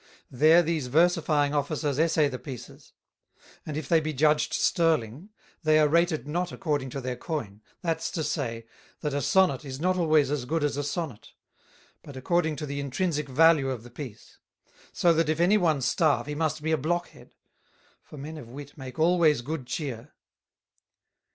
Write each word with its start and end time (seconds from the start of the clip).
There 0.31 0.63
these 0.63 0.87
versifying 0.87 1.53
Officers 1.53 1.99
essay 1.99 2.27
the 2.27 2.39
pieces; 2.39 2.93
and 3.67 3.77
if 3.77 3.87
they 3.87 3.99
be 3.99 4.13
judged 4.13 4.51
Sterling, 4.51 5.29
they 5.61 5.77
are 5.77 5.87
rated 5.87 6.27
not 6.27 6.51
according 6.51 6.89
to 6.89 7.01
their 7.01 7.15
Coyn; 7.15 7.61
that's 7.83 8.09
to 8.13 8.23
say, 8.23 8.65
That 9.01 9.13
a 9.13 9.21
Sonnet 9.21 9.63
is 9.63 9.79
not 9.79 9.97
always 9.97 10.31
as 10.31 10.45
good 10.45 10.63
as 10.63 10.75
a 10.75 10.83
Sonnet; 10.83 11.33
but 12.01 12.17
according 12.17 12.55
to 12.55 12.65
the 12.65 12.79
intrinsick 12.81 13.29
value 13.29 13.69
of 13.69 13.83
the 13.83 13.91
piece; 13.91 14.39
so 14.91 15.13
that 15.13 15.29
if 15.29 15.39
any 15.39 15.59
one 15.59 15.81
Starve, 15.83 16.25
he 16.25 16.33
must 16.33 16.63
be 16.63 16.71
a 16.71 16.77
Blockhead: 16.79 17.35
For 18.01 18.17
Men 18.17 18.39
of 18.39 18.49
Wit 18.49 18.75
make 18.79 18.97
always 18.97 19.43
good 19.43 19.67
Chear." 19.67 20.13